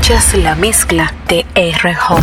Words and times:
Escuchas 0.00 0.34
la 0.34 0.54
mezcla 0.54 1.12
de 1.26 1.44
RJ. 1.56 2.14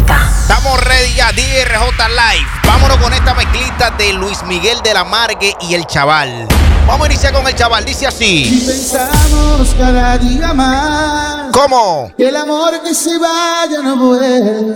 Estamos 0.42 0.82
ready 0.86 1.14
ya, 1.14 1.30
DRJ 1.34 2.08
Live. 2.08 2.48
Vámonos 2.66 2.98
con 2.98 3.12
esta 3.12 3.34
mezclita 3.34 3.92
de 3.92 4.14
Luis 4.14 4.44
Miguel 4.44 4.82
de 4.82 4.94
la 4.94 5.04
Margue 5.04 5.54
y 5.60 5.74
el 5.74 5.86
Chaval. 5.86 6.48
Vamos 6.88 7.06
a 7.06 7.12
iniciar 7.12 7.34
con 7.34 7.46
el 7.46 7.54
Chaval, 7.54 7.84
dice 7.84 8.08
así. 8.08 8.64
Pensamos 8.66 9.76
cada 9.78 10.18
día 10.18 10.54
más. 10.54 11.52
¿Cómo? 11.52 12.14
Que 12.18 12.30
el 12.30 12.38
amor 12.38 12.82
que 12.82 12.96
se 12.96 13.18
vaya 13.18 13.82
no 13.84 14.00
puede. 14.00 14.76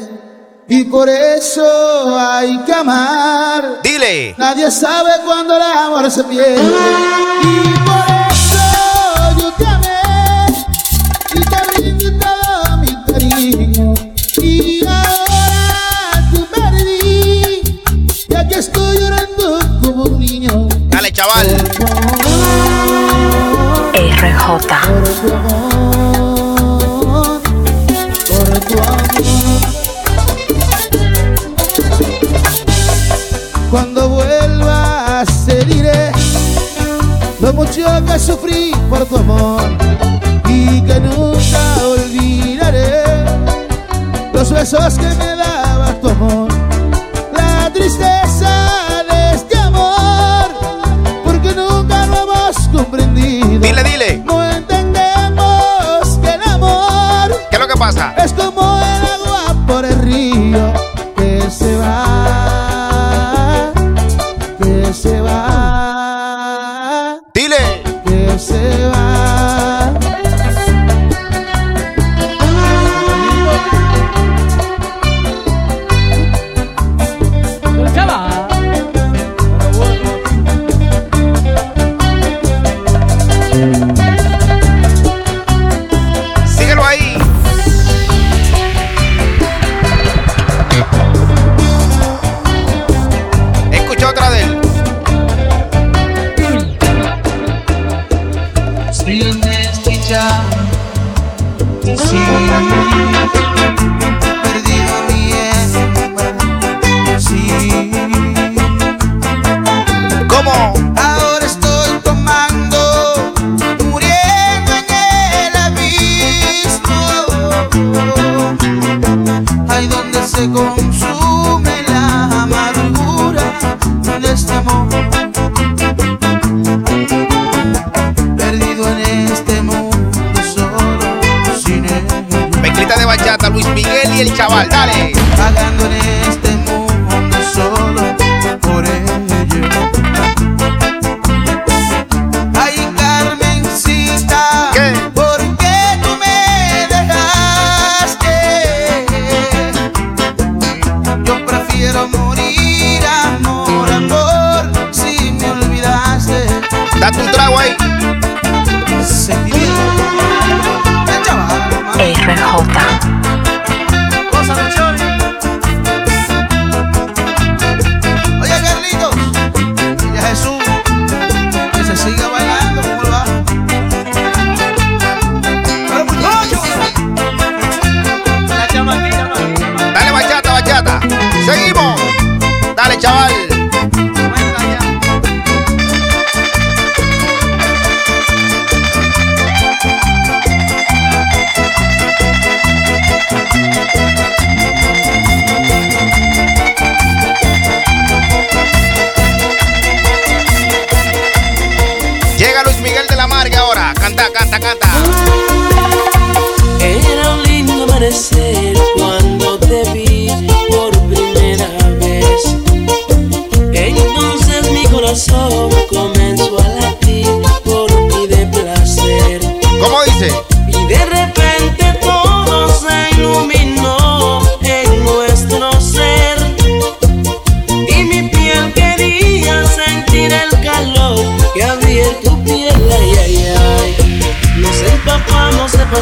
Y 0.67 0.83
por 0.83 1.07
eso 1.07 2.19
hay 2.19 2.59
que 2.65 2.73
amar. 2.73 3.79
Dile. 3.81 4.35
Nadie 4.37 4.69
sabe 4.69 5.11
cuándo 5.25 5.55
el 5.55 5.61
amor 5.61 6.11
se 6.11 6.25
pierde. 6.25 6.59
niño. 20.07 20.67
Dale, 20.87 21.11
chaval. 21.11 21.47
RJ. 23.93 24.47
Por 24.47 25.09
tu 25.15 25.33
amor. 25.33 25.69
por 28.29 28.59
tu 28.59 28.73
amor 28.79 29.09
Cuando 33.71 34.09
vuelvas, 34.09 35.45
te 35.45 35.63
diré 35.65 36.11
lo 37.39 37.53
mucho 37.53 37.85
que 38.05 38.19
sufrí 38.19 38.71
por 38.89 39.05
tu 39.05 39.17
amor 39.17 39.61
y 40.47 40.81
que 40.81 40.99
nunca 40.99 41.77
olvidaré 41.83 43.03
los 44.33 44.51
besos 44.51 44.97
que 44.97 45.07
me 45.07 45.35
daba 45.35 45.93
tu 46.01 46.09
amor, 46.09 46.47
la 47.35 47.71
tristeza. 47.71 48.18
pasa. 57.79 58.13
Es 58.17 58.33
como 58.33 58.88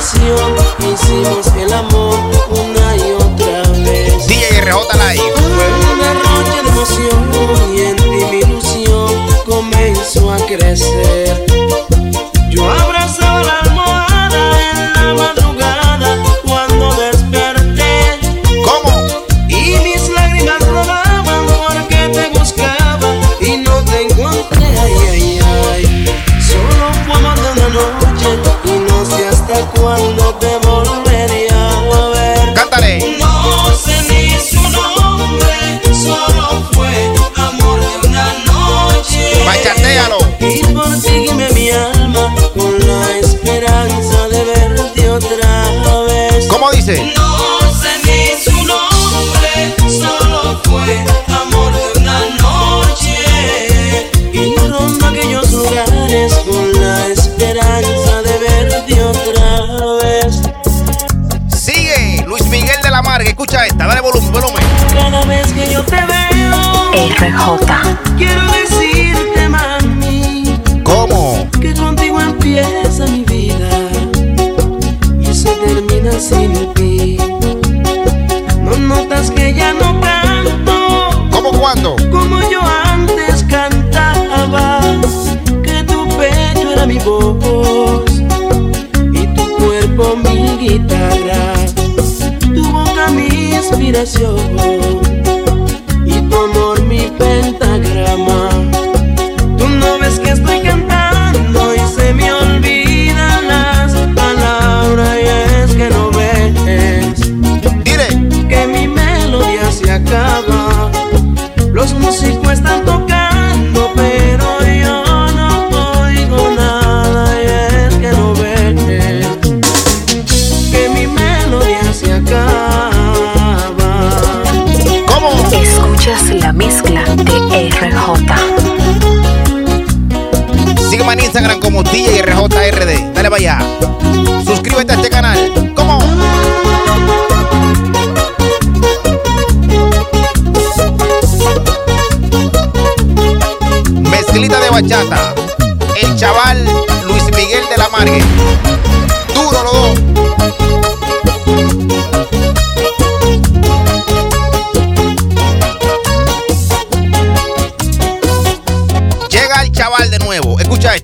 see 0.08 0.26
you 0.26 0.47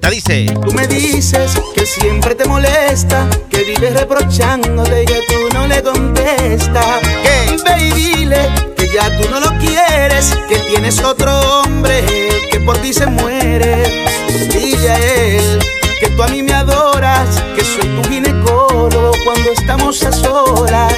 esta, 0.04 0.10
dice. 0.10 0.46
Tú 0.62 0.74
me 0.74 0.88
dices 0.88 1.52
que 1.74 1.86
siempre 1.86 2.36
te 2.36 2.46
molesta, 2.46 3.28
que 3.50 3.64
vives 3.64 3.94
reprochándote 3.94 5.04
y 5.04 5.06
que 5.06 5.22
tú 5.28 5.50
no 5.54 5.68
le 5.68 5.82
contestas. 5.82 7.00
¿Qué? 7.02 7.58
Ve 7.64 7.88
y 7.88 7.92
dile 7.92 8.50
que 8.76 8.88
ya 8.94 9.10
tú 9.18 9.30
no 9.30 9.40
lo 9.40 9.50
quieres, 9.60 10.36
que 10.50 10.58
tienes 10.70 11.00
otro 11.00 11.32
hombre 11.62 12.04
que 12.52 12.60
por 12.60 12.78
ti 12.80 12.94
se 12.94 13.06
muere. 13.06 14.06
Dile 14.52 14.90
a 14.90 14.98
él 14.98 15.60
que 16.00 16.08
tú 16.10 16.24
a 16.24 16.28
mí 16.28 16.44
me 16.44 16.54
adoras, 16.54 17.42
que 17.56 17.64
soy 17.64 17.88
tu 17.88 18.10
ginecólogo 18.10 19.12
cuando 19.24 19.52
estamos 19.52 20.04
a 20.04 20.12
solas. 20.12 20.98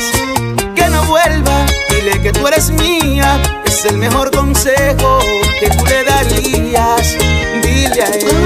Que 0.76 0.88
no 0.90 1.04
vuelva, 1.06 1.66
dile 1.90 2.22
que 2.22 2.32
tú 2.32 2.48
eres 2.48 2.72
mía, 2.72 3.42
es 3.66 3.86
el 3.86 3.98
mejor 3.98 4.32
consejo 4.32 5.20
que 5.60 5.70
tú 5.70 5.86
le 5.86 6.04
darías. 6.04 7.16
Dile 7.62 8.02
a 8.02 8.08
él 8.08 8.45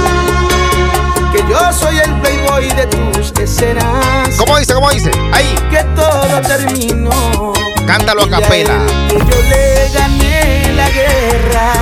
escenas. 3.60 4.38
¿Cómo 4.38 4.58
dice? 4.58 4.74
¿Cómo 4.74 4.90
dice? 4.90 5.12
Ahí. 5.34 5.56
Que 5.70 5.84
todo 5.96 6.42
terminó. 6.42 7.54
Cántalo 7.86 8.24
a 8.24 8.30
capela. 8.30 8.86
Que 9.10 9.18
yo 9.18 9.42
le 9.50 9.90
gané 9.94 10.74
la 10.74 10.90
guerra. 10.90 11.74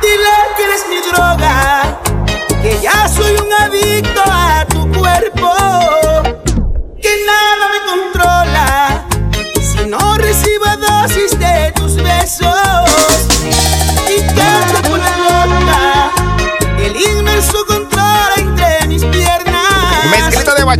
Dile 0.00 0.34
que 0.56 0.64
eres 0.64 0.84
mi 0.88 1.10
droga. 1.10 1.91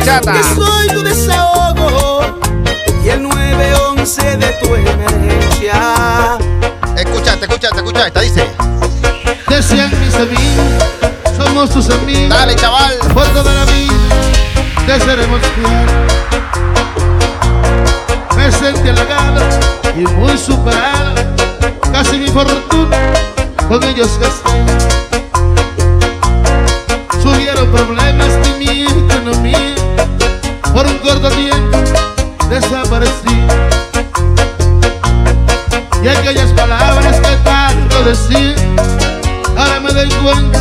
Bachata. 0.05 0.33
Que 0.33 0.43
soy 0.43 0.87
tu 0.87 1.03
desahogo 1.03 2.21
y 3.03 3.09
el 3.09 3.23
911 3.23 4.37
de 4.37 4.47
tu 4.53 4.75
emergencia. 4.75 6.37
Escúchate, 6.97 7.45
escúchate, 7.45 7.77
escúchate. 7.77 8.07
Esta 8.07 8.21
dice. 8.21 8.47
Decían 9.47 9.91
mis 10.03 10.15
amigos, 10.15 10.65
somos 11.37 11.69
tus 11.69 11.89
amigos. 11.89 12.29
Dale, 12.29 12.55
chaval. 12.55 12.97
Por 13.13 13.27
toda 13.27 13.53
la 13.53 13.65
vida 13.65 13.93
te 14.87 14.99
seremos 14.99 15.41
fiel. 15.55 15.87
Me 18.35 18.51
sentí 18.51 18.89
halagado 18.89 19.41
y 19.95 20.01
muy 20.01 20.37
superado. 20.37 21.13
Casi 21.91 22.17
mi 22.17 22.27
fortuna 22.29 22.97
con 23.67 23.83
ellos 23.83 24.19
gasté. 24.19 24.51
Subieron 27.21 27.67
problemas. 27.67 28.02
Por 30.83 30.91
un 30.91 30.97
corto 30.97 31.29
tiempo 31.29 31.77
desaparecí. 32.49 33.39
Y 36.03 36.07
aquellas 36.09 36.51
palabras 36.51 37.21
que 37.21 37.35
tanto 37.37 38.03
decía, 38.03 38.53
ahora 39.57 39.79
me 39.79 39.93
doy 39.93 40.09
cuenta 40.21 40.59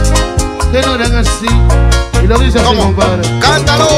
que 0.70 0.80
no 0.82 0.94
eran 0.94 1.16
así. 1.16 1.48
Y 2.22 2.26
lo 2.28 2.38
dice 2.38 2.60
así, 2.60 2.66
¿Cómo? 2.68 2.82
compadre. 2.84 3.28
¡Cántalo! 3.40 3.88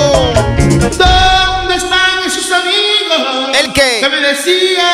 ¿Dónde 0.56 1.74
están 1.76 2.22
esos 2.26 2.50
amigos? 2.52 3.58
¿El 3.62 3.72
qué? 3.74 3.98
Que 4.00 4.08
me 4.08 4.20
decían 4.28 4.86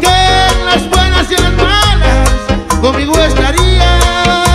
que 0.00 0.64
las 0.64 0.88
buenas 0.88 1.28
y 1.28 1.34
las 1.42 1.52
malas 1.54 2.80
conmigo 2.80 3.18
estaría. 3.18 3.98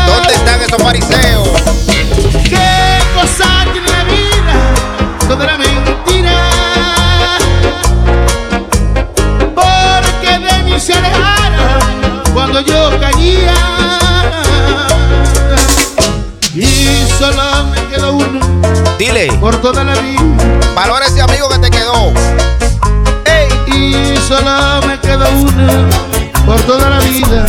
¿Dónde 0.08 0.34
están 0.34 0.62
esos 0.62 0.82
fariseos? 0.82 1.87
Toda 5.28 5.46
la 5.46 5.58
mentira. 5.58 6.34
Porque 9.54 10.40
de 10.40 10.64
mí 10.64 10.80
se 10.80 10.94
alejaron 10.94 12.24
cuando 12.34 12.62
yo 12.62 12.98
caía. 13.00 13.54
Y 16.54 17.06
solo 17.20 17.66
me 17.72 17.86
quedó 17.88 18.14
uno 18.14 18.40
Dile. 18.98 19.32
por 19.34 19.56
toda 19.58 19.84
la 19.84 19.94
vida. 19.96 20.22
Valora 20.74 21.06
ese 21.06 21.22
amigo 21.22 21.50
que 21.50 21.60
te 21.60 21.70
quedó. 21.72 22.14
¡Ey! 23.26 23.48
Y 23.76 24.18
solo 24.28 24.82
me 24.88 25.00
quedó 25.00 25.30
uno 25.30 25.88
por 26.46 26.60
toda 26.62 26.90
la 26.90 27.00
vida. 27.00 27.46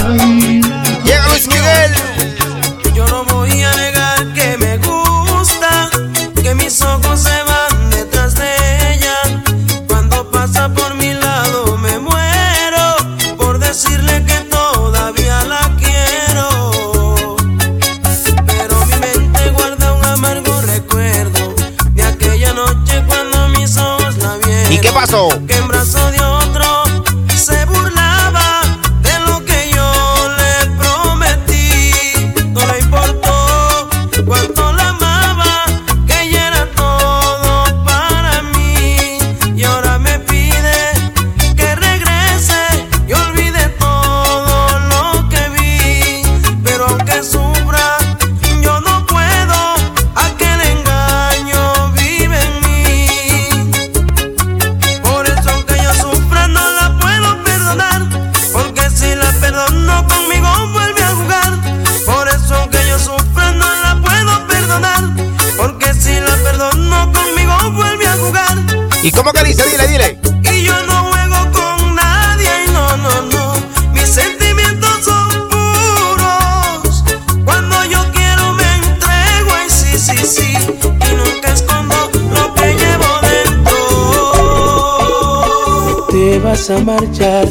Vas 86.49 86.71
a 86.71 86.78
marchar, 86.78 87.47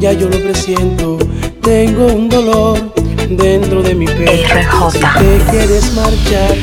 ya 0.00 0.12
yo 0.12 0.28
lo 0.28 0.36
presiento. 0.38 1.18
Tengo 1.62 2.06
un 2.06 2.28
dolor 2.28 2.92
dentro 3.28 3.80
de 3.80 3.94
mi 3.94 4.06
pecho. 4.06 4.32
RJ. 4.32 4.90
Si 4.90 4.98
te 4.98 5.50
quieres 5.50 5.92
marchar, 5.94 6.56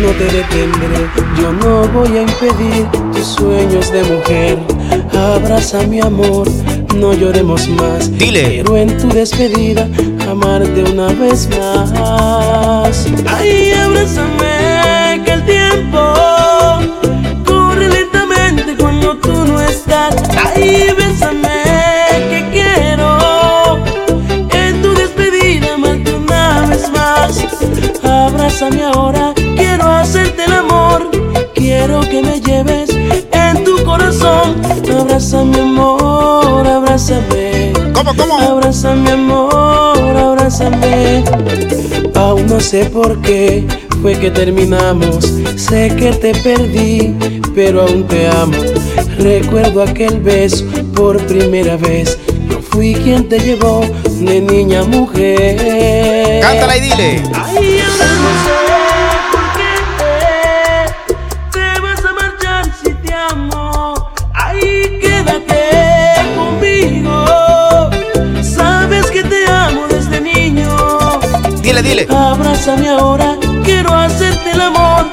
no 0.00 0.08
te 0.18 0.26
detendré. 0.38 1.00
Yo 1.40 1.52
no 1.52 1.88
voy 1.88 2.18
a 2.18 2.22
impedir 2.22 2.86
tus 3.12 3.26
sueños 3.26 3.90
de 3.90 4.04
mujer. 4.04 4.58
Abraza 5.34 5.82
mi 5.82 6.00
amor, 6.00 6.46
no 6.94 7.12
lloremos 7.12 7.68
más. 7.70 8.16
Dile. 8.18 8.44
Quiero 8.44 8.76
en 8.76 8.96
tu 8.98 9.08
despedida 9.08 9.88
amarte 10.30 10.84
una 10.92 11.08
vez 11.08 11.48
más. 11.58 13.04
Ay, 13.26 13.72
abrázame 13.72 15.22
que 15.24 15.32
el 15.32 15.44
tiempo 15.44 15.98
corre 17.44 17.88
lentamente 17.88 18.76
cuando 18.78 19.16
tú 19.16 19.32
no 19.44 19.60
estás. 19.60 20.14
Ay, 20.54 20.86
bésame 20.96 21.11
Abrázame 28.42 28.82
ahora, 28.82 29.32
quiero 29.54 29.84
hacerte 29.84 30.46
el 30.46 30.52
amor. 30.52 31.08
Quiero 31.54 32.00
que 32.00 32.22
me 32.22 32.40
lleves 32.40 32.90
en 32.90 33.62
tu 33.62 33.84
corazón. 33.84 34.60
Abrázame, 34.98 35.60
amor, 35.60 36.66
abrázame. 36.66 37.72
¿Cómo, 37.94 38.12
cómo? 38.16 38.34
Abrázame, 38.34 39.12
amor, 39.12 40.16
abrázame. 40.16 41.22
Aún 42.16 42.46
no 42.48 42.58
sé 42.58 42.86
por 42.86 43.20
qué 43.22 43.64
fue 44.02 44.18
que 44.18 44.32
terminamos. 44.32 45.24
Sé 45.54 45.94
que 45.94 46.10
te 46.10 46.34
perdí, 46.34 47.14
pero 47.54 47.82
aún 47.82 48.08
te 48.08 48.26
amo. 48.26 48.58
Recuerdo 49.18 49.84
aquel 49.84 50.18
beso 50.18 50.64
por 50.96 51.16
primera 51.26 51.76
vez. 51.76 52.18
Fui 52.72 52.94
quien 52.94 53.28
te 53.28 53.38
llevó 53.38 53.82
de 54.04 54.40
niña 54.40 54.82
mujer. 54.84 56.40
Cántala 56.40 56.76
y 56.78 56.80
dile. 56.80 57.22
Ay, 57.34 57.80
ahora 57.80 58.06
no 58.22 58.30
sé 58.44 58.56
por 59.30 59.46
qué 59.58 59.72
te 61.52 61.80
vas 61.80 62.02
a 62.02 62.12
marchar 62.14 62.64
si 62.82 62.94
te 62.94 63.12
amo. 63.12 63.92
Ay, 64.32 64.98
quédate 65.02 66.14
conmigo. 66.34 67.90
Sabes 68.42 69.10
que 69.10 69.22
te 69.22 69.46
amo 69.46 69.86
desde 69.88 70.18
niño. 70.22 70.74
Dile, 71.60 71.82
dile. 71.82 72.06
Abrázame 72.08 72.88
ahora, 72.88 73.36
quiero 73.64 73.92
hacerte 73.92 74.50
el 74.50 74.62
amor. 74.62 75.08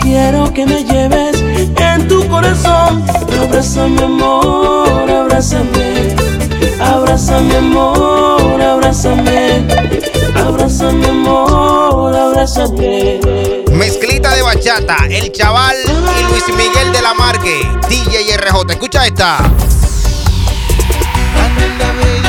Quiero 0.00 0.52
que 0.54 0.64
me 0.64 0.84
lleves 0.84 1.42
en 1.76 2.06
tu 2.06 2.24
corazón. 2.28 3.04
Abrázame, 3.42 4.04
amor, 4.04 5.10
abrázame. 5.10 6.09
Abrázame, 6.80 7.56
amor, 7.56 8.60
abrázame. 8.60 9.66
Abrázame, 10.34 11.08
amor, 11.08 12.16
abrázame. 12.16 13.20
Mezclita 13.72 14.34
de 14.34 14.42
bachata, 14.42 14.96
El 15.08 15.30
Chaval 15.32 15.76
y 15.86 16.22
Luis 16.30 16.48
Miguel 16.48 16.92
de 16.92 17.02
la 17.02 17.14
Marque, 17.14 17.60
DJ 17.88 18.36
RJ. 18.36 18.70
Escucha 18.70 19.06
esta. 19.06 19.38
Ándale, 21.36 22.19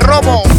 romo. 0.00 0.51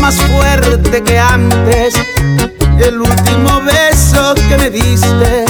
Más 0.00 0.16
fuerte 0.16 1.02
que 1.02 1.18
antes. 1.18 1.94
El 2.78 3.00
último 3.00 3.60
beso 3.62 4.34
que 4.48 4.58
me 4.58 4.70
diste 4.70 5.44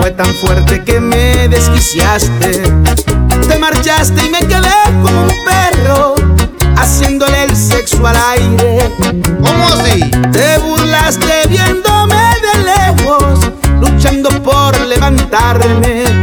fue 0.00 0.10
tan 0.12 0.32
fuerte 0.34 0.82
que 0.84 1.00
me 1.00 1.48
desquiciaste. 1.48 2.62
Te 3.48 3.58
marchaste 3.58 4.26
y 4.26 4.30
me 4.30 4.40
quedé 4.40 4.70
como 5.02 5.22
un 5.22 5.32
perro 5.44 6.14
haciéndole 6.76 7.44
el 7.44 7.56
sexo 7.56 8.06
al 8.06 8.16
aire. 8.16 8.90
¿Cómo 9.42 9.68
así? 9.68 10.10
Te 10.32 10.58
burlaste 10.58 11.48
viéndome 11.48 12.22
de 12.44 12.64
lejos, 12.64 13.50
luchando 13.80 14.30
por 14.42 14.78
levantarme. 14.80 16.13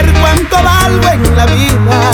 Entender 0.00 0.20
cuánto 0.20 0.62
valgo 0.62 1.08
en 1.08 1.36
la 1.36 1.46
vida. 1.46 2.10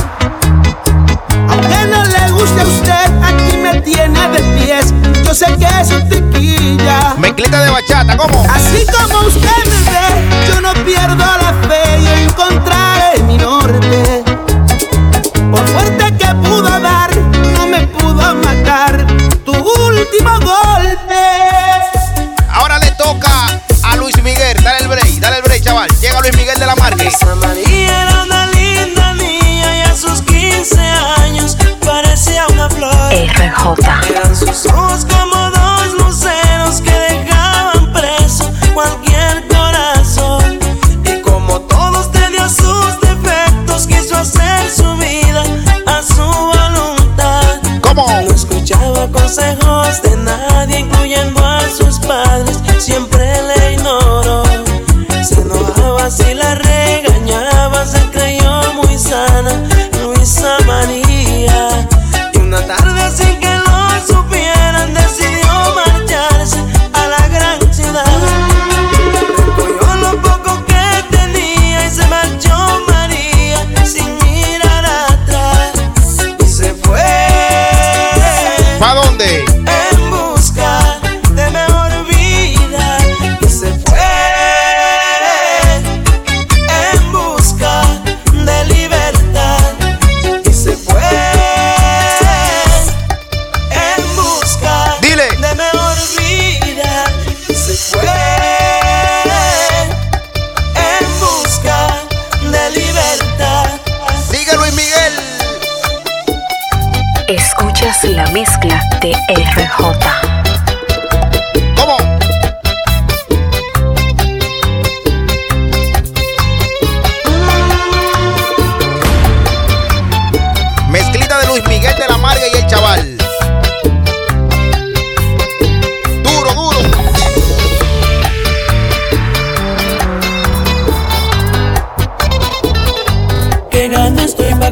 Aunque 1.49 1.87
no 1.91 2.05
le 2.05 2.31
guste 2.33 2.61
a 2.61 2.65
usted, 2.65 3.23
aquí 3.23 3.57
me 3.57 3.81
tiene 3.81 4.29
de 4.29 4.41
pies. 4.59 4.95
Yo 5.25 5.35
sé 5.35 5.47
que 5.57 5.67
es 5.81 5.91
un 5.91 6.09
tequilla. 6.09 7.15
Mezclita 7.19 7.63
de 7.63 7.71
bachata, 7.71 8.17
¿cómo? 8.17 8.45
Así 8.51 8.85
como 8.87 9.27
usted 9.27 9.65
me 9.67 9.91
ve, 9.91 10.49
yo 10.49 10.61
no 10.61 10.73
pierdo 10.85 11.17
la 11.17 11.46
consejos 49.27 50.03
de 50.03 50.17
nadie, 50.17 50.81
incluyendo 50.81 51.36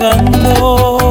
estoy 0.05 0.25
pagando 0.33 1.04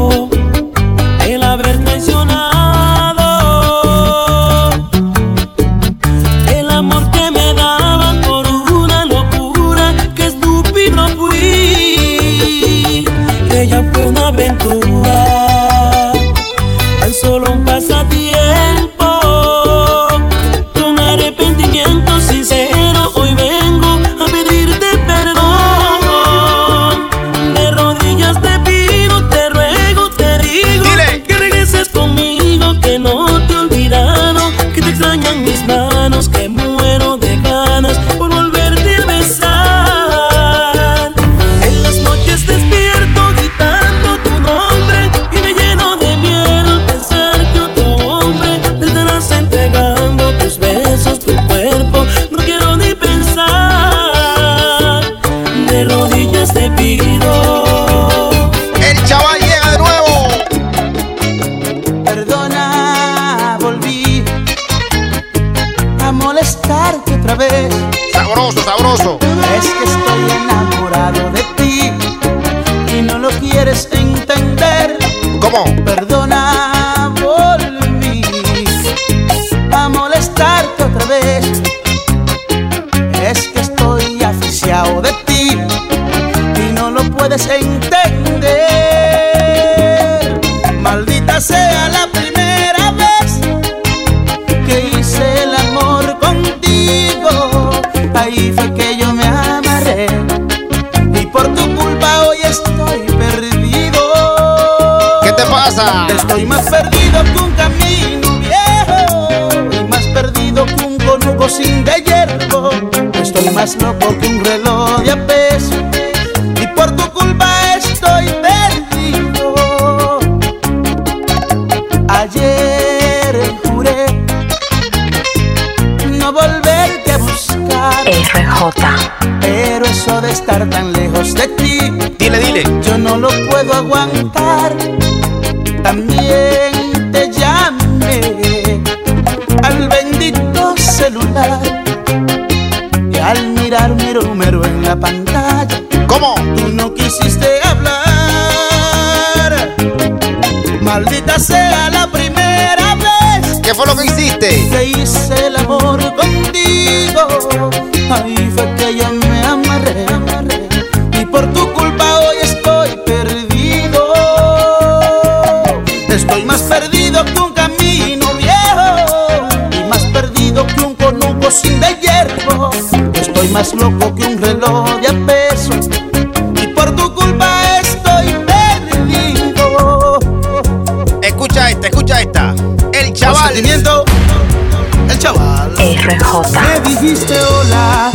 triste 187.14 187.40
ola, 187.62 188.12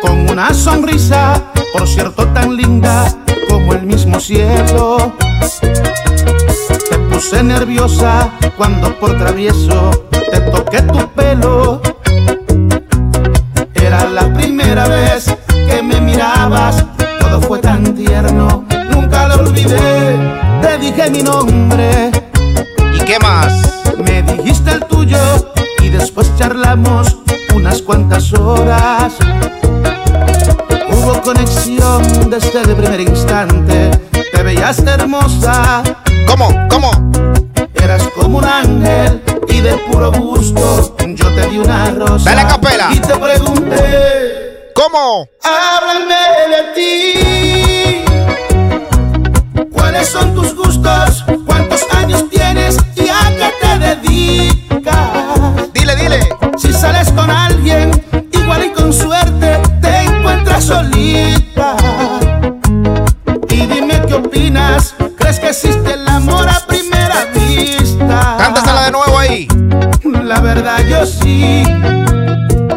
con 0.00 0.30
una 0.30 0.54
sonrisa, 0.54 1.42
por 1.74 1.86
cierto 1.86 2.26
tan 2.28 2.56
linda 2.56 3.14
como 3.50 3.74
el 3.74 3.82
mismo 3.82 4.18
cielo. 4.18 5.12
Te 5.60 6.98
puse 7.10 7.42
nerviosa 7.42 8.30
cuando 8.56 8.98
por 8.98 9.18
travieso 9.18 9.90
te 10.10 10.40
toqué 10.40 10.80
tu 10.82 11.06
pelo. 11.10 11.82
Era 13.74 14.08
la 14.08 14.32
primera 14.32 14.88
vez 14.88 15.36
que 15.66 15.82
me 15.82 16.00
mirabas, 16.00 16.82
todo 17.20 17.42
fue 17.42 17.58
tan 17.58 17.94
tierno, 17.94 18.64
nunca 18.90 19.28
lo 19.28 19.34
olvidé. 19.34 20.16
Te 20.62 20.78
dije 20.78 21.10
mi 21.10 21.22
nombre 21.22 21.51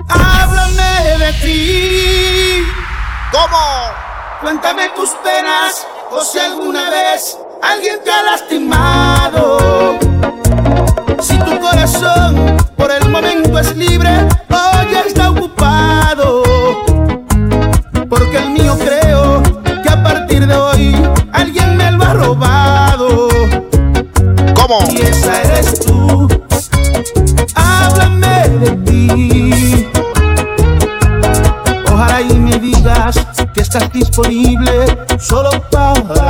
Háblame 0.09 1.17
de 1.19 1.33
ti. 1.41 2.63
¿Cómo? 3.31 3.57
Cuéntame 4.41 4.89
tus 4.89 5.09
penas 5.23 5.87
o 6.11 6.23
si 6.23 6.37
alguna 6.39 6.89
vez 6.89 7.37
alguien 7.61 7.99
te 8.03 8.11
ha 8.11 8.23
lastimado. 8.23 9.97
Si 11.19 11.37
tu 11.39 11.59
corazón 11.59 12.57
por 12.77 12.91
el 12.91 13.09
momento 13.09 13.57
es 13.57 13.75
libre 13.75 14.11
o 14.49 14.91
ya 14.91 15.01
está 15.07 15.31
ocupado. 15.31 16.43
Porque 18.09 18.37
el 18.37 18.49
mío 18.51 18.77
creo 18.77 19.41
que 19.81 19.89
a 19.89 20.03
partir 20.03 20.45
de 20.45 20.55
hoy 20.55 20.95
alguien 21.31 21.77
me 21.77 21.91
lo 21.91 22.03
ha 22.03 22.13
robado. 22.13 23.27
¿Cómo? 24.55 24.79
disponible 34.15 34.85
solo 35.19 35.49
para 35.69 36.24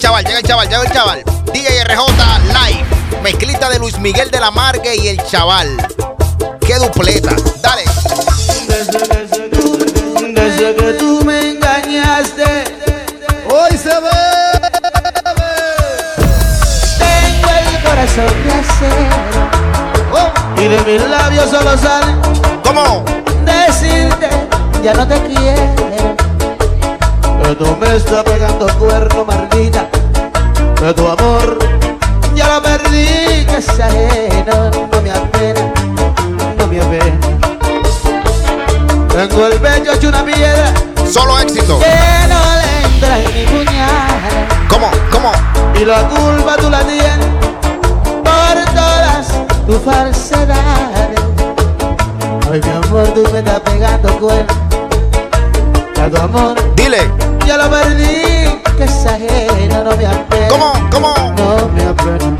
chaval, 0.00 0.24
llega 0.24 0.38
el 0.38 0.44
chaval, 0.44 0.68
llega 0.68 0.82
el 0.82 0.90
chaval. 0.90 1.22
DJ 1.52 1.84
RJ 1.84 1.98
Live. 2.46 2.86
Mezclita 3.22 3.68
de 3.68 3.78
Luis 3.78 3.98
Miguel 3.98 4.30
de 4.30 4.40
la 4.40 4.50
Margue 4.50 4.96
y 4.96 5.08
el 5.08 5.22
chaval. 5.24 5.76
Qué 6.60 6.76
dupleta. 6.76 7.36
Dale. 7.60 7.84
Desde, 8.66 8.98
que, 10.74 10.92
tú, 10.92 11.18
tú 11.18 11.24
me 11.24 11.50
engañaste, 11.50 12.64
hoy 13.50 13.76
se 13.76 13.88
ve. 13.88 14.10
Tengo 16.98 17.50
el 17.50 17.82
corazón 17.82 18.44
de 18.44 18.52
acero. 18.52 19.50
Oh. 20.14 20.60
Y 20.60 20.68
de 20.68 20.80
mis 20.80 21.08
labios 21.08 21.50
solo 21.50 21.76
sale. 21.76 22.14
¿Cómo? 22.64 23.04
Decirte, 23.44 24.30
ya 24.82 24.94
no 24.94 25.06
te 25.06 25.20
quiero. 25.24 26.19
Que 27.50 27.56
tú 27.56 27.76
me 27.80 27.96
estás 27.96 28.22
pegando 28.22 28.68
cuerno, 28.78 29.24
maldita. 29.24 29.88
Que 30.76 30.94
tu 30.94 31.04
amor 31.04 31.58
ya 32.32 32.46
lo 32.46 32.62
perdí, 32.62 33.44
que 33.44 33.56
es 33.58 33.68
ajeno. 33.68 34.70
No 34.92 35.02
me 35.02 35.10
apena, 35.10 35.60
no 36.56 36.66
me 36.68 36.80
apena. 36.80 37.18
Tengo 39.08 39.46
el 39.48 39.58
pecho 39.58 39.92
hecho 39.94 40.08
una 40.10 40.24
piedra 40.24 40.72
Solo 41.10 41.40
éxito. 41.40 41.80
que 41.80 42.28
no 42.28 42.40
le 42.60 42.86
entra 42.86 43.18
en 43.18 43.34
mi 43.34 43.44
puñal. 43.46 44.48
¿Cómo? 44.68 44.88
¿Cómo? 45.10 45.32
Y 45.74 45.84
la 45.84 46.08
culpa 46.08 46.56
tú 46.56 46.70
la 46.70 46.84
tienes 46.84 47.26
por 48.22 48.74
todas 48.76 49.26
tus 49.66 49.78
falsedades. 49.78 51.20
Ay, 52.52 52.60
mi 52.62 52.70
amor, 52.70 53.08
tú 53.08 53.28
me 53.32 53.40
estás 53.40 53.58
pegando 53.58 54.20
cuerno. 54.20 54.54
Que 55.96 56.10
tu 56.10 56.16
amor 56.16 56.54
Dile. 56.76 57.29
Ya 57.50 57.56
lo 57.56 57.68
perdí, 57.68 58.60
que 58.76 58.84
es 58.84 59.06
ajeno, 59.06 59.82
no 59.82 59.96
me 59.96 60.06
apena. 60.06 60.48
¿Cómo? 60.50 60.72
¿Cómo? 60.92 61.14
No 61.36 61.68
me 61.74 61.82
apena. 61.82 62.36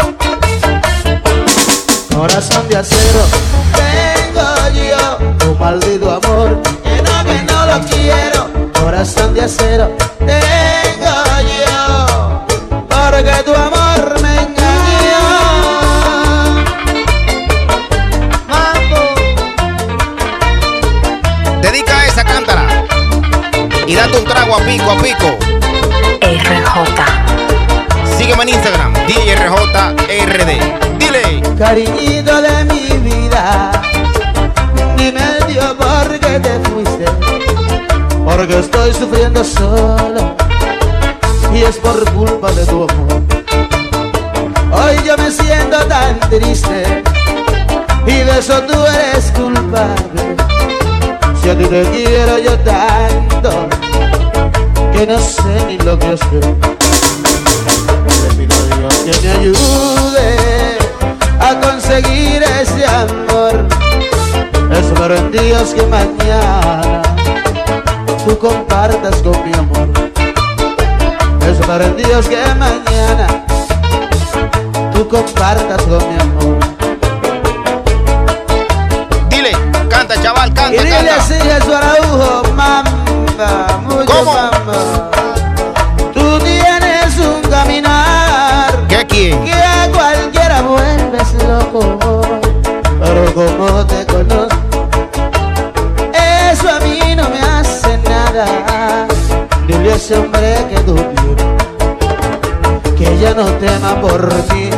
Corazón 2.15 2.69
de 2.69 2.77
acero, 2.77 3.23
tengo 3.75 4.47
yo 4.73 5.17
tu 5.39 5.55
maldito 5.57 6.13
amor, 6.13 6.63
que 6.85 7.03
no, 7.03 7.25
que 7.25 7.43
no 7.43 7.67
lo 7.67 7.81
quiero. 7.87 8.71
Corazón 8.81 9.35
de 9.35 9.41
acero, 9.41 9.91
tengo 10.21 11.17
yo, 11.59 12.47
porque 12.89 13.43
tu 13.45 13.53
amor 13.53 13.80
date 24.11 24.19
un 24.19 24.25
trago 24.25 24.57
a 24.57 24.61
pico, 24.61 24.91
a 24.91 24.97
pico. 24.97 25.39
RJ. 26.21 28.17
Sígueme 28.17 28.43
en 28.45 28.49
Instagram, 28.51 28.93
DJRJRD. 29.07 30.99
Dile. 30.99 31.43
Cariñito 31.59 32.41
de 32.43 32.65
mi 32.65 32.89
vida, 32.99 33.71
dime 34.97 35.23
Dios 35.49 35.75
por 35.75 36.19
qué 36.19 36.41
te 36.41 36.59
fuiste, 36.71 37.05
porque 38.25 38.59
estoy 38.59 38.95
sufriendo 38.95 39.45
solo 39.45 40.35
y 41.53 41.63
es 41.63 41.77
por 41.77 42.11
culpa 42.13 42.51
de 42.53 42.65
tu 42.65 42.87
amor. 42.89 43.23
Hoy 44.73 44.97
yo 45.05 45.17
me 45.19 45.31
siento 45.31 45.79
tan 45.87 46.19
triste 46.31 47.03
y 48.07 48.13
de 48.13 48.39
eso 48.39 48.63
tú 48.63 48.87
eres 48.87 49.31
culpable. 49.33 50.37
Si 51.43 51.51
a 51.51 51.59
ti 51.59 51.65
te 51.65 51.83
quiero 51.91 52.39
yo 52.39 52.59
tanto 52.61 53.69
que 55.01 55.07
no 55.07 55.19
sé 55.19 55.65
ni 55.67 55.79
lo 55.79 55.99
que 55.99 56.09
hacer. 56.09 56.45
Le 58.23 58.35
pido 58.37 58.55
a 58.55 58.77
Dios 58.77 58.99
que 59.07 59.27
me 59.27 59.33
ayude 59.33 60.79
a 61.41 61.59
conseguir 61.59 62.43
ese 62.43 62.85
amor. 62.85 63.67
Espero 64.71 65.17
en 65.17 65.33
Dios 65.33 65.71
que 65.75 65.87
mañana 65.87 67.01
tú 68.27 68.39
compartas 68.39 69.17
con 69.23 69.43
mi 69.43 69.55
amor. 69.55 69.89
Espero 71.51 71.85
en 71.85 71.97
Dios 71.97 72.29
que 72.29 72.45
mañana 72.57 73.27
tú 74.93 75.09
compartas 75.09 75.81
con 75.83 75.99
mi 76.11 76.21
amor. 76.21 76.59
Dile. 79.31 79.53
Canta, 79.89 80.21
chaval, 80.23 80.51
Y 80.51 80.53
canta, 80.53 80.83
dile 80.83 80.91
canta. 80.91 81.17
así 81.17 81.35
su 81.65 81.75
araujo, 81.75 82.43
mamba, 82.55 83.80
mamba. 84.25 85.11
Tú 86.15 86.39
tienes 86.41 87.19
un 87.19 87.43
caminar 87.51 88.87
¿Qué 88.89 89.07
quién? 89.07 89.45
que 89.45 89.53
a 89.53 89.89
cualquiera 89.93 90.63
vuelves 90.63 91.35
loco. 91.47 92.21
Pero 93.03 93.35
como 93.35 93.87
te 93.87 94.07
conozco, 94.07 94.89
eso 96.13 96.69
a 96.71 96.81
mí 96.81 97.01
no 97.17 97.29
me 97.29 97.41
hace 97.41 97.99
nada. 97.99 99.07
Dile 99.67 99.93
a 99.93 99.97
ese 99.97 100.19
hombre 100.19 100.67
que 100.71 100.81
tú 100.81 100.97
que 102.97 103.19
ya 103.19 103.33
no 103.33 103.45
tema 103.55 103.99
por 104.01 104.29
ti. 104.51 104.69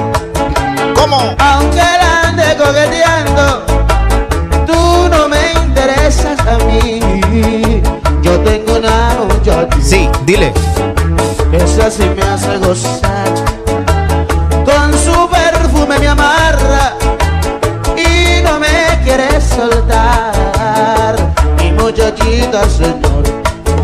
¿Cómo? 0.94 1.34
Aunque 1.38 1.76
la 1.76 2.28
ande 2.28 2.56
coqueteando, 2.56 3.64
dile. 10.24 10.52
esa 11.52 11.90
sí 11.90 12.04
me 12.14 12.22
hace 12.22 12.58
gozar. 12.58 13.32
Con 14.64 14.92
su 14.98 15.28
perfume 15.28 15.98
me 15.98 16.08
amarra 16.08 16.94
y 17.96 18.42
no 18.42 18.58
me 18.58 19.00
quiere 19.04 19.40
soltar. 19.40 21.16
Mi 21.58 21.72
muchachita, 21.72 22.68
señor, 22.68 23.22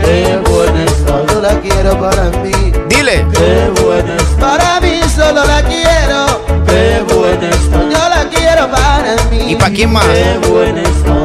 qué 0.01 0.41
buena 0.49 0.89
yo 1.29 1.41
la 1.41 1.61
quiero 1.61 1.99
para 1.99 2.25
mí. 2.43 2.73
Dile. 2.89 3.27
Qué 3.33 3.71
buena 3.83 4.17
está, 4.17 4.39
para 4.39 4.81
mí 4.81 5.01
solo 5.15 5.45
la 5.45 5.63
quiero. 5.63 6.41
Qué 6.67 7.03
buena 7.15 7.49
está, 7.49 7.83
yo 7.83 8.09
la 8.09 8.29
quiero 8.29 8.71
para 8.71 9.17
mí. 9.31 9.53
¿Y 9.53 9.57
pa' 9.57 9.71
quién 9.71 9.93
más? 9.93 10.05
Qué 10.07 10.49
buena 10.49 10.83
está, 10.83 11.25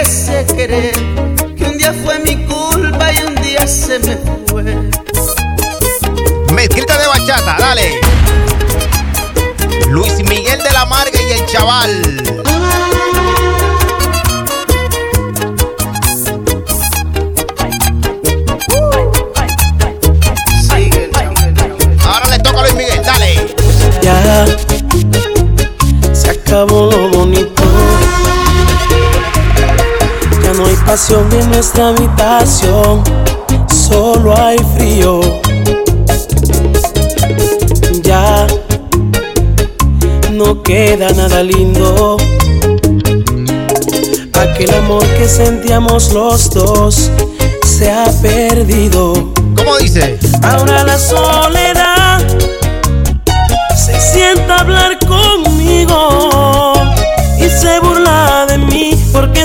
ese 0.00 0.44
querer 0.54 0.94
que 1.56 1.64
un 1.64 1.78
día 1.78 1.92
fue 2.04 2.18
mi 2.20 2.36
culpa 2.44 3.12
y 3.12 3.22
un 3.22 3.34
día 3.36 3.66
se 3.66 3.98
me 4.00 4.16
fue. 4.46 4.64
Mezquita 6.52 6.98
de 6.98 7.06
bachata, 7.06 7.56
dale. 7.58 8.00
Luis 9.90 10.18
Miguel 10.28 10.62
de 10.62 10.70
la 10.72 10.84
Marga 10.86 11.20
y 11.20 11.32
el 11.32 11.46
chaval. 11.46 12.45
habitación 30.96 31.44
nuestra 31.48 31.88
habitación 31.88 33.04
solo 33.68 34.34
hay 34.34 34.56
frío. 34.76 35.20
Ya 38.02 38.46
no 40.32 40.62
queda 40.62 41.10
nada 41.12 41.42
lindo. 41.42 42.16
Aquel 44.40 44.74
amor 44.74 45.04
que 45.18 45.28
sentíamos 45.28 46.14
los 46.14 46.48
dos 46.48 47.10
se 47.62 47.90
ha 47.90 48.06
perdido. 48.22 49.34
¿Cómo 49.54 49.76
dice? 49.76 50.18
Ahora 50.42 50.82
la 50.82 50.98
soledad 50.98 52.22
se 53.76 54.00
sienta 54.00 54.60
hablar 54.60 54.98
conmigo 55.00 56.35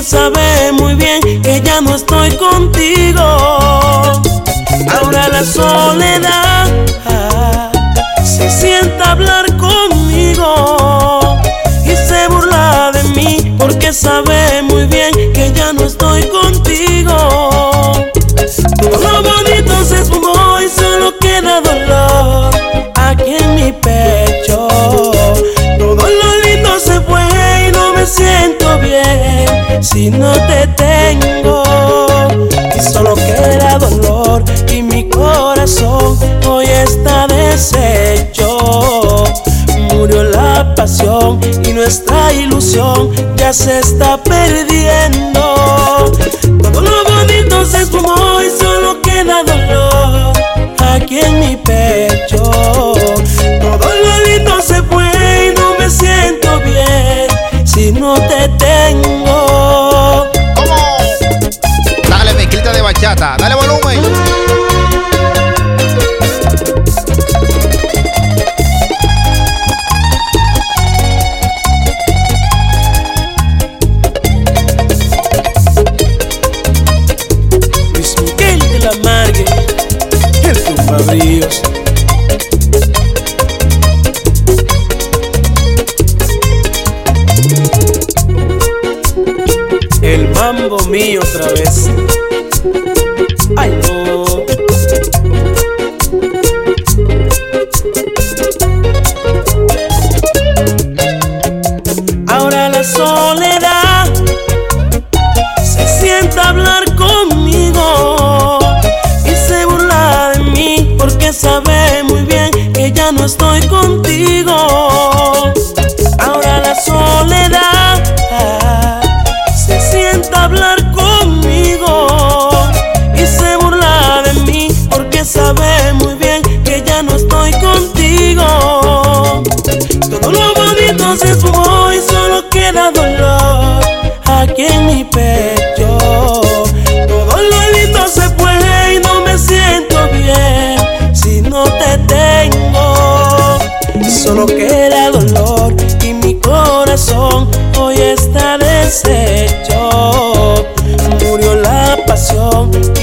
sabe 0.01 0.71
muy 0.73 0.95
bien 0.95 1.21
que 1.41 1.61
ya 1.61 1.79
no 1.81 1.95
estoy 1.95 2.31
contigo. 2.31 3.21
Ahora 4.89 5.27
la 5.27 5.43
soledad 5.43 6.67
ah, 7.05 7.71
se 8.23 8.49
sienta 8.49 9.11
hablar 9.11 9.45
conmigo 9.57 11.37
y 11.85 11.95
se 11.95 12.27
burla 12.29 12.91
de 12.93 13.03
mí 13.15 13.55
porque 13.59 13.93
sabe 13.93 14.40
y 40.83 41.73
nuestra 41.73 42.33
ilusión 42.33 43.11
ya 43.35 43.53
se 43.53 43.77
está 43.77 44.17
perdiendo. 44.17 46.11
Todo 46.59 46.81
lo 46.81 47.03
bonito 47.03 47.63
se 47.63 47.83
esfumó 47.83 48.41
y 48.41 48.49
solo 48.49 48.99
queda 48.99 49.43
dolor 49.43 50.33
aquí 50.79 51.19
en 51.19 51.39
mi 51.39 51.55
pecho. 51.55 52.41
Todo 52.41 53.89
lo 54.03 54.25
lindo 54.25 54.59
se 54.59 54.81
fue 54.81 55.51
y 55.51 55.59
no 55.59 55.75
me 55.77 55.87
siento 55.87 56.59
bien 56.61 57.27
si 57.63 57.91
no 57.91 58.15
te 58.15 58.47
tengo. 58.57 60.31
¿Cómo? 60.55 60.75
Dale 62.09 62.33
mezquita 62.33 62.73
de 62.73 62.81
bachata, 62.81 63.35
dale 63.37 63.53
volumen. 63.53 64.50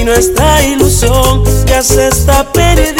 nuestra 0.09 0.63
ilusión 0.63 1.43
ya 1.67 1.83
se 1.83 2.07
está 2.07 2.51
perdiendo 2.51 2.98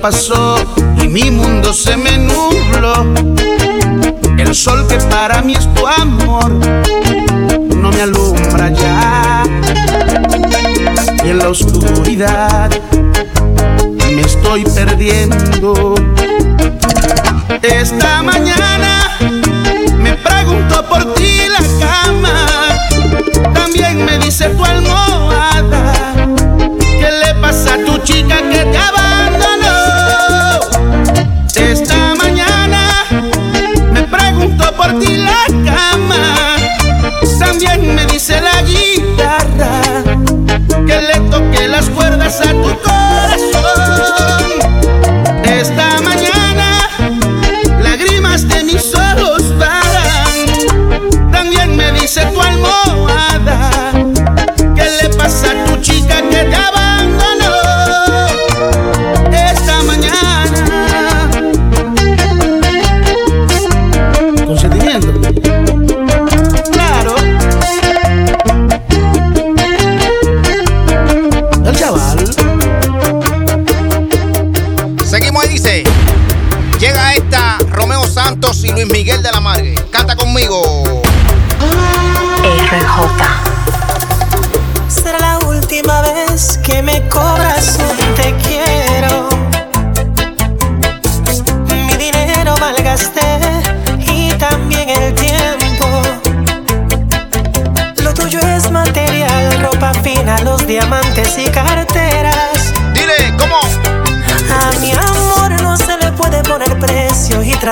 pasó 0.00 0.56
y 1.02 1.08
mi 1.08 1.30
mundo 1.30 1.72
se 1.72 1.96
me 1.96 2.18
nubló. 2.18 3.04
El 4.38 4.54
sol 4.54 4.86
que 4.86 4.96
para 4.98 5.42
mí 5.42 5.54
es 5.54 5.72
tu 5.74 5.86
amor 5.86 6.52
no 7.76 7.90
me 7.90 8.02
alumbra 8.02 8.70
ya. 8.70 9.42
Y 11.24 11.30
en 11.30 11.38
la 11.38 11.48
oscuridad 11.48 12.70
me 14.14 14.20
estoy 14.20 14.64
perdiendo. 14.64 15.94
Esta 17.62 18.22
mañana 18.22 19.16
me 19.98 20.14
pregunto 20.14 20.88
por 20.88 21.14
ti 21.14 21.42
la 21.50 21.86
cama. 21.86 22.46
También 23.52 24.04
me 24.04 24.18
dice 24.18 24.48
tu 24.50 24.64
amor 24.64 25.07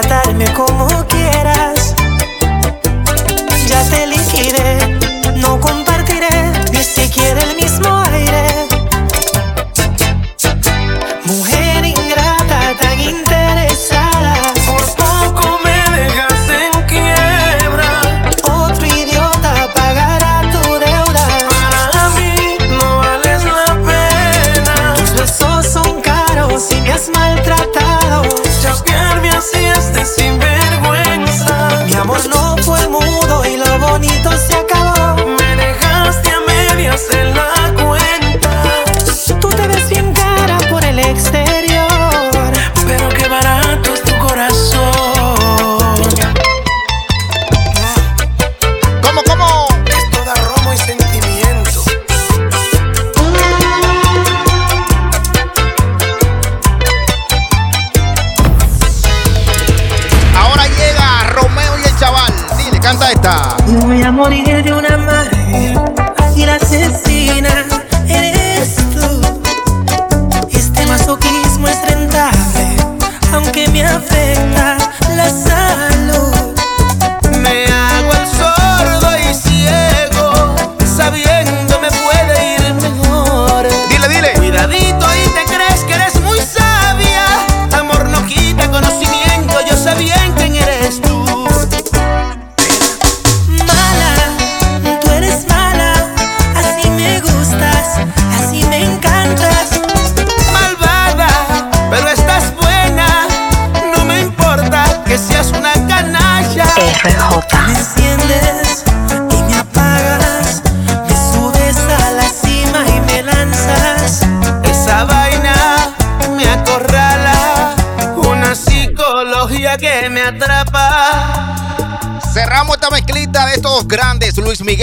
tratarme 0.06 0.52
como 0.54 0.86
quieras. 1.06 1.94
Ya 3.66 3.82
te 3.90 4.06
liquidé, 4.06 4.78
no 5.36 5.60
con 5.60 5.75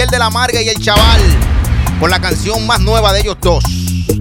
Miguel 0.04 0.10
de 0.10 0.18
la 0.18 0.28
Marga 0.28 0.60
y 0.60 0.68
el 0.68 0.78
Chaval 0.82 1.22
con 1.98 2.10
la 2.10 2.20
canción 2.20 2.66
más 2.66 2.78
nueva 2.80 3.12
de 3.14 3.20
ellos 3.20 3.36
dos. 3.40 3.64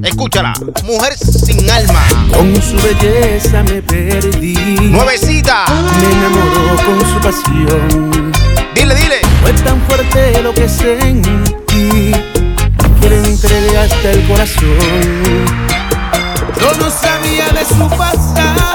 Escúchala, 0.01 0.53
Mujer 0.85 1.17
sin 1.17 1.69
alma. 1.69 2.01
Con 2.31 2.55
su 2.61 2.77
belleza 2.77 3.63
me 3.63 3.81
perdí. 3.81 4.53
Nuevecita. 4.79 5.65
Me 5.99 6.11
enamoró 6.11 6.75
con 6.85 6.99
su 7.11 7.19
pasión. 7.19 8.31
Dile, 8.75 8.95
dile. 8.95 9.21
Fue 9.41 9.51
tan 9.53 9.81
fuerte 9.81 10.41
lo 10.41 10.53
que 10.53 10.69
sentí 10.69 12.13
que 13.01 13.09
le 13.09 13.77
hasta 13.77 14.11
el 14.11 14.27
corazón. 14.27 15.45
Yo 16.61 16.73
no 16.79 16.89
sabía 16.89 17.49
de 17.49 17.65
su 17.65 17.89
pasado 17.97 18.72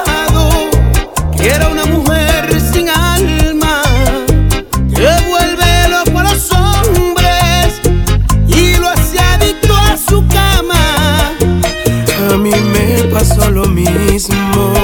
some 14.18 14.50
more. 14.50 14.77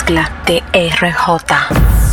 Mezcla 0.00 0.30
de 0.46 0.62
RJ. 0.72 2.09